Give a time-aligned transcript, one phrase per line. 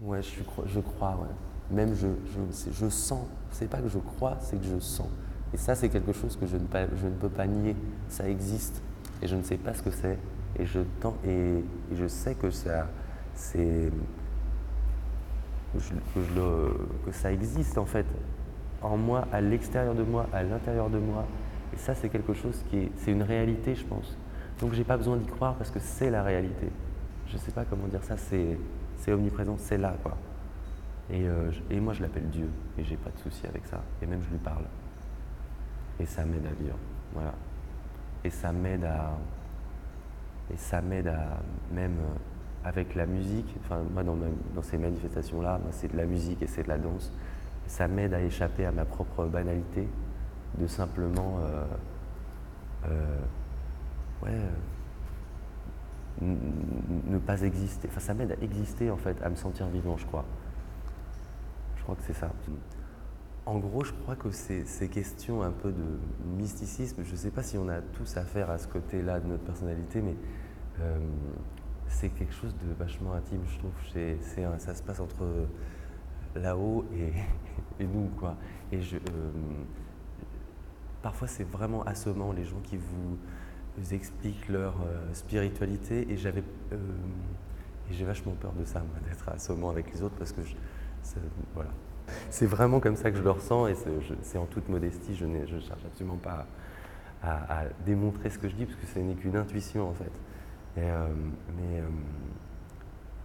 [0.00, 1.74] Ouais, je, crois, ouais.
[1.74, 5.08] Même je, je, je sens, c'est pas que je crois, c'est que je sens.
[5.54, 6.66] Et ça, c'est quelque chose que je ne,
[7.00, 7.74] je ne, peux pas nier.
[8.08, 8.82] Ça existe
[9.22, 10.18] et je ne sais pas ce que c'est.
[10.58, 10.80] Et je,
[11.24, 12.88] et, et je sais que ça,
[13.34, 13.90] c'est,
[15.74, 16.70] que,
[17.06, 18.06] que, ça existe en fait
[18.82, 21.26] en moi, à l'extérieur de moi, à l'intérieur de moi.
[21.72, 24.16] Et ça, c'est quelque chose qui est, c'est une réalité, je pense.
[24.60, 26.68] Donc, j'ai pas besoin d'y croire parce que c'est la réalité.
[27.28, 28.16] Je sais pas comment dire ça.
[28.16, 28.58] C'est,
[28.98, 30.16] c'est omniprésent, c'est là, quoi.
[31.10, 33.82] Et, euh, et moi, je l'appelle Dieu, et j'ai pas de souci avec ça.
[34.02, 34.64] Et même, je lui parle.
[36.00, 36.76] Et ça m'aide à vivre,
[37.12, 37.32] voilà.
[38.24, 39.16] Et ça m'aide à,
[40.52, 41.38] et ça m'aide à
[41.72, 43.54] même euh, avec la musique.
[43.64, 47.12] Enfin, moi, dans, ces manifestations-là, c'est de la musique et c'est de la danse.
[47.66, 49.88] Ça m'aide à échapper à ma propre banalité,
[50.58, 51.38] de simplement,
[52.86, 53.18] euh,
[54.22, 54.32] ouais
[57.06, 57.88] ne pas exister.
[57.88, 60.24] Enfin, ça m'aide à exister, en fait, à me sentir vivant, je crois.
[61.76, 62.30] Je crois que c'est ça.
[63.44, 65.98] En gros, je crois que ces, questions un peu de
[66.36, 69.44] mysticisme, je ne sais pas si on a tous affaire à ce côté-là de notre
[69.44, 70.16] personnalité, mais
[70.80, 70.98] euh,
[71.86, 73.72] c'est quelque chose de vachement intime, je trouve.
[73.92, 74.18] C'est,
[74.58, 75.24] ça se passe entre
[76.34, 77.12] là-haut et,
[77.82, 78.36] et, nous, quoi.
[78.72, 79.30] Et je, euh,
[81.02, 83.16] parfois, c'est vraiment assommant, les gens qui vous
[83.78, 86.76] ils expliquent leur euh, spiritualité et j'avais euh,
[87.90, 90.40] j'ai vachement peur de ça, d'être assommant avec les autres parce que
[91.54, 91.70] voilà.
[92.30, 93.74] C'est vraiment comme ça que je le ressens et
[94.22, 96.46] c'est en toute modestie, je ne cherche absolument pas
[97.22, 100.10] à, démontrer ce que je dis parce que ce n'est qu'une intuition en fait.
[100.78, 101.08] Euh,
[101.56, 101.82] mais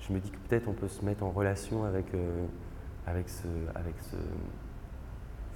[0.00, 2.06] je me dis que peut-être on peut se mettre en relation avec,
[3.06, 4.16] avec, ce, avec ce,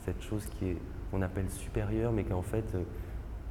[0.04, 0.76] cette chose qui est
[1.10, 2.76] qu'on appelle supérieure mais qu'en fait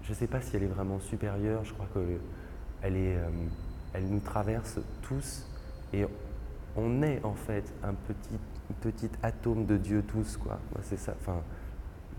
[0.04, 3.30] je ne sais pas si elle est vraiment supérieure, je crois qu'elle euh,
[4.02, 5.46] nous traverse tous
[5.94, 6.06] et
[6.78, 10.38] on est en fait un petit, atome de Dieu tous.
[10.38, 10.60] Quoi.
[10.74, 10.84] Moi.
[11.22, 11.42] Enfin,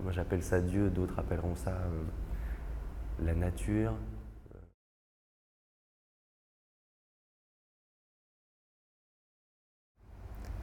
[0.03, 2.03] moi, j'appelle ça Dieu, d'autres appelleront ça euh,
[3.25, 3.93] la nature.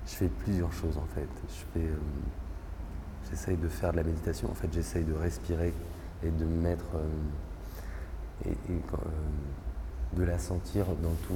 [0.07, 1.29] Je fais plusieurs choses en fait.
[1.49, 1.97] Je euh,
[3.29, 4.51] j'essaye de faire de la méditation.
[4.51, 5.73] En fait, j'essaye de respirer
[6.23, 8.97] et de mettre euh, et, euh,
[10.17, 11.35] de la sentir dans tout,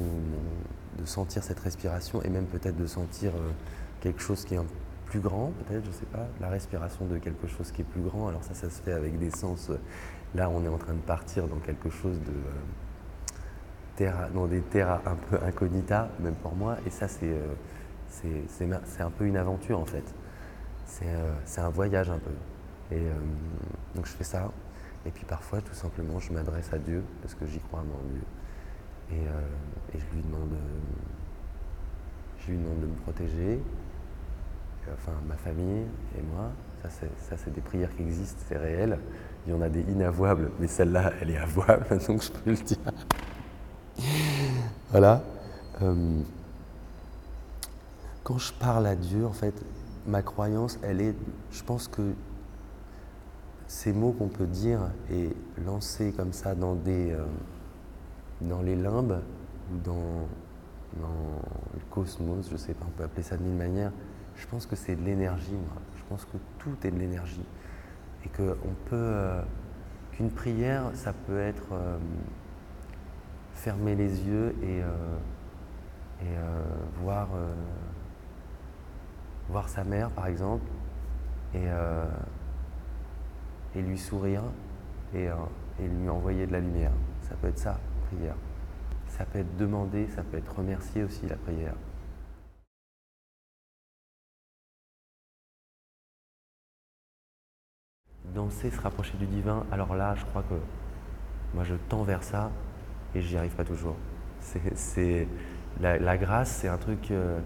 [0.98, 3.50] de sentir cette respiration et même peut-être de sentir euh,
[4.00, 4.60] quelque chose qui est
[5.06, 8.28] plus grand, peut-être, je sais pas, la respiration de quelque chose qui est plus grand.
[8.28, 9.70] Alors ça, ça se fait avec des sens.
[10.34, 12.32] Là, on est en train de partir dans quelque chose de
[13.96, 16.76] terra, dans des terras un peu incognita, même pour moi.
[16.86, 17.34] Et ça, c'est
[18.08, 20.04] c'est un peu une aventure en fait.
[20.86, 22.94] C'est un voyage un peu.
[22.94, 23.02] Et
[23.94, 24.50] donc je fais ça.
[25.06, 28.22] Et puis parfois, tout simplement, je m'adresse à Dieu, parce que j'y crois en Dieu.
[29.12, 29.40] Et, euh,
[29.94, 30.54] je, lui demande,
[32.38, 33.60] je lui demande de me protéger,
[34.92, 35.84] enfin ma famille
[36.18, 36.50] et moi.
[36.82, 38.98] Ça, c'est des prières qui existent, c'est réel.
[39.46, 42.56] Il y en a des inavouables, mais celle-là, elle est avouable, donc je peux le
[42.56, 42.78] dire.
[44.90, 45.22] voilà.
[45.82, 46.20] Euh,
[48.24, 49.54] quand je parle à Dieu, en fait,
[50.06, 51.14] ma croyance, elle est,
[51.50, 52.14] je pense que
[53.70, 54.80] ces mots qu'on peut dire
[55.12, 55.30] et
[55.64, 57.24] lancer comme ça dans, des, euh,
[58.40, 59.20] dans les limbes
[59.72, 60.26] ou dans,
[61.00, 63.92] le cosmos, je ne sais pas, on peut appeler ça de mille manières,
[64.34, 65.80] je pense que c'est de l'énergie, moi.
[65.96, 67.44] Je pense que tout est de l'énergie.
[68.24, 68.96] Et qu'on peut.
[68.96, 69.40] Euh,
[70.10, 71.96] qu'une prière, ça peut être euh,
[73.54, 74.80] fermer les yeux et,
[76.22, 76.34] et
[77.00, 77.28] voir,
[79.48, 80.64] voir sa mère, par exemple,
[81.54, 81.68] et
[83.74, 84.42] et lui sourire
[85.14, 85.34] et, euh,
[85.80, 86.92] et, lui envoyer de la lumière.
[87.22, 88.36] Ça peut être ça, prière.
[89.08, 91.74] Ça peut être demander, ça peut être remercier aussi la prière.
[98.34, 100.54] Danser, se rapprocher du divin, alors là, je crois que
[101.52, 102.50] moi je tends vers ça
[103.14, 103.96] et j'y arrive pas toujours.
[104.40, 105.28] C'est,
[105.80, 107.40] la, grâce, c'est un truc, euh,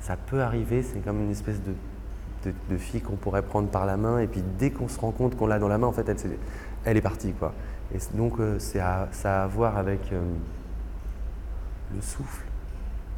[0.00, 1.74] ça peut arriver, c'est comme une espèce de
[2.68, 5.36] de, filles qu'on pourrait prendre par la main, et puis dès qu'on se rend compte
[5.36, 6.16] qu'on l'a dans la main, en fait, elle,
[6.84, 7.32] elle est partie.
[7.32, 7.52] Quoi.
[7.94, 8.78] Et donc, euh, c'est
[9.12, 10.22] ça a à voir avec euh,
[11.94, 12.44] le souffle,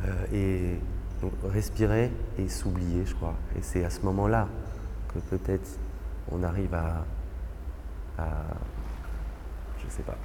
[0.04, 0.78] euh, et
[1.20, 3.34] donc, respirer et s'oublier, je crois.
[3.56, 4.48] Et c'est à ce moment-là
[5.12, 5.78] que peut-être
[6.30, 7.04] on arrive à,
[8.18, 8.26] à,
[9.78, 10.16] je sais pas,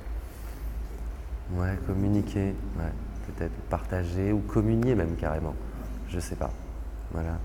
[1.54, 2.92] ouais, communiquer, ouais,
[3.28, 5.56] peut-être partager ou communier même carrément,
[6.10, 6.52] je sais pas.
[7.12, 7.38] Voilà.